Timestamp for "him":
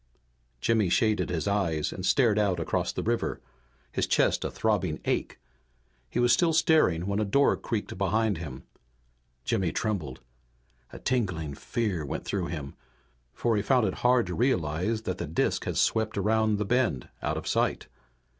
8.39-8.63, 12.47-12.73